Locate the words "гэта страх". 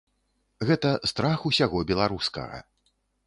0.69-1.45